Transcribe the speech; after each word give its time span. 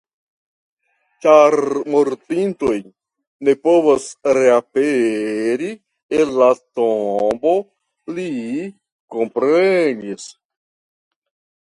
Ĉar 1.23 1.55
mortintoj 1.95 2.77
ne 3.49 3.55
povas 3.67 4.07
reaperi 4.39 5.69
el 6.21 6.33
la 6.39 6.49
tombo, 6.63 7.55
li 8.17 8.29
komprenis. 9.17 10.27